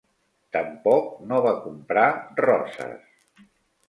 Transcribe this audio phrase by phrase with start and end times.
[0.55, 2.05] Tampoc no va comprar
[2.41, 3.05] roses.